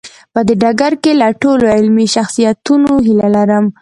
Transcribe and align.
په 0.33 0.39
دې 0.47 0.55
ډګر 0.61 0.93
کې 1.03 1.11
له 1.21 1.27
ټولو 1.41 1.65
علمي 1.75 2.07
شخصیتونو 2.15 2.93
هیله 3.05 3.27
لرم. 3.35 3.65